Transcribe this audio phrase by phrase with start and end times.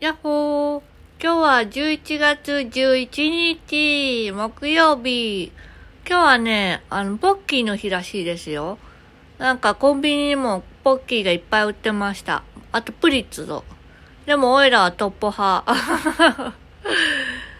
[0.00, 0.82] やっほー。
[1.22, 5.52] 今日は11月11日、木曜日。
[6.08, 8.78] 今日はね、あの、ポッキーの日らしいですよ。
[9.36, 12.44] なんかコンビニにもポッキーがいっぱい売ってました。
[12.72, 13.62] あとプリッツぞ。
[14.24, 15.70] でもオイラはトッポ派。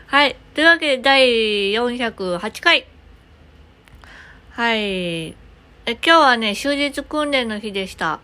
[0.06, 0.34] はい。
[0.54, 2.86] というわけで第408回。
[4.52, 4.78] はい。
[4.78, 5.34] え、
[5.86, 8.18] 今日はね、終日訓練の日でした。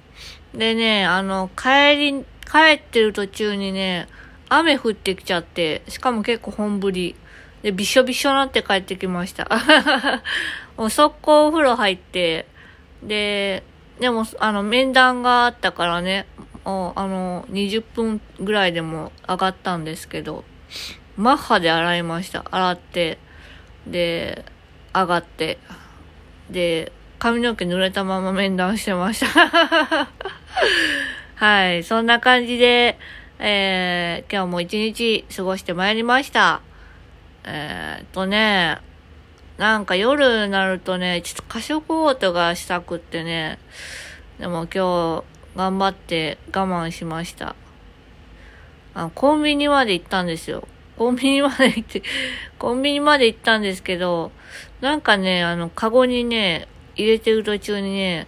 [0.55, 4.09] でね、あの、帰り、帰ってる途中にね、
[4.49, 7.15] 雨降ってきちゃって、しかも結構本降り。
[7.63, 9.49] で、びしょびしょなって帰ってきました。
[10.77, 12.47] もう速攻お風呂入って、
[13.03, 13.65] で、
[13.99, 16.27] でも、あの、面談があったからね、
[16.65, 20.45] あの、20分ぐらいでも上がったんですけど、
[21.17, 22.45] マッハで洗いました。
[22.51, 23.19] 洗って、
[23.87, 24.45] で、
[24.95, 25.59] 上がって、
[26.51, 30.09] で、髪の毛濡れたまま面談してました。
[31.37, 31.85] はい。
[31.85, 32.99] そんな感じで、
[33.39, 36.63] えー、今日も一日過ごしてまいりました。
[37.45, 38.79] えー、っとね、
[39.59, 43.59] なんか夜になるとね、ちょっと過食オートがしたくってね、
[44.39, 45.25] でも今日
[45.57, 47.55] 頑張って我慢しました。
[48.95, 50.67] あコンビニまで行ったんですよ。
[50.97, 52.03] コンビニまで行って、
[52.59, 54.33] コンビニまで行ったんですけど、
[54.81, 58.27] なんかね、あの、カゴにね、入れてる途中にね、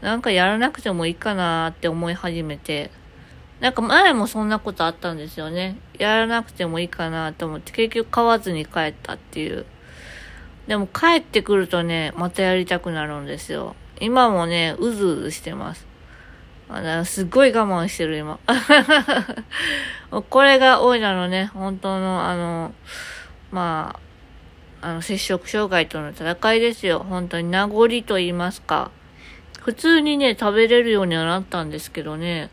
[0.00, 2.90] なんかやらなくてもいいかなって思い始めて、
[3.60, 5.78] なんか前もそんなことあったんですよね。
[5.98, 9.64] やらなくてもいいかなと思って、結局買わずに帰ったっていう。
[10.66, 13.76] でも帰ってくるとね、またやりたくなるんですよ。
[14.00, 15.86] 今もね、うずうずしてます。
[16.68, 18.38] あのすっごい我慢してる、今。
[20.30, 22.74] これがオイラのね、本当の、あの、
[23.52, 23.96] ま
[24.82, 27.04] あ、あの、接触障害との戦いですよ。
[27.08, 28.90] 本当に名残と言いますか。
[29.64, 32.50] 普通にね、食べれるようにはなったんですけどね、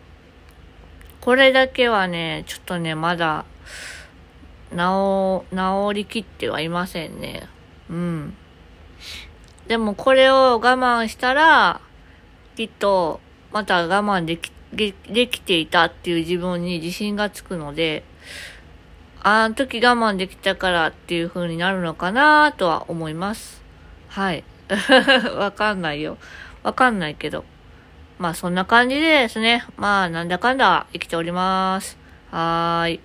[1.20, 3.44] これだけはね、ちょっとね、まだ、
[4.72, 7.50] 治、治りきってはいませんね。
[7.89, 8.34] うん。
[9.67, 11.82] でもこれを我慢したら、
[12.55, 13.20] きっと、
[13.52, 18.05] また我慢でき、できていたっていう自分に自信がつくので、
[19.21, 23.61] あの時我慢できたからっていう風になるのかなとは思います。
[24.08, 24.45] はい。
[25.36, 26.17] わかんないよ。
[26.64, 27.45] わかんないけど。
[28.20, 29.66] まあそんな感じでですね。
[29.77, 31.98] まあなんだかんだ生きております。
[32.30, 32.99] はーい。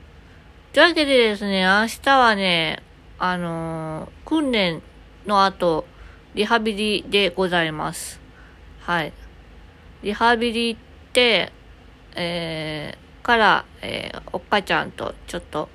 [0.75, 2.83] というわけでですね、明日はね、
[3.19, 4.83] あのー、訓練
[5.25, 5.87] の後、
[6.35, 8.21] リハビリでございます。
[8.81, 9.13] はい。
[10.03, 10.77] リハビリっ
[11.15, 11.51] て、
[12.15, 15.71] えー、から、えー、おっかちゃんとちょっと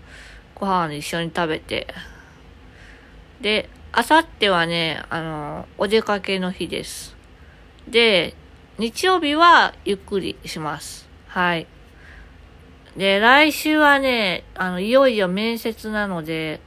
[0.53, 1.88] ご飯一緒に食べて、
[3.41, 7.18] で、あさってはね、あの、お出かけの日です。
[7.88, 8.36] で、
[8.78, 11.08] 日曜日はゆっくりします。
[11.28, 11.68] はい。
[12.97, 16.59] で、来週はね、あの、いよいよ面接なので、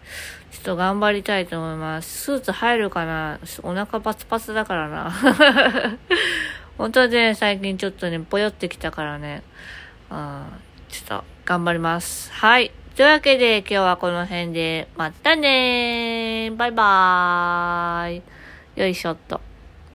[0.50, 2.24] ちょっと頑張りたいと思います。
[2.24, 3.40] スーツ入るかな？
[3.62, 5.12] お腹パツパツだからな。
[6.78, 9.42] 本当はね、最近ちょっとね、ぽよってきたからね、
[10.10, 10.46] あ
[10.88, 12.32] ちょっと頑張ります。
[12.32, 12.70] はい。
[12.96, 18.22] というわけで今日はこの辺で、またねーバイバーイ
[18.80, 19.40] よいしょっと。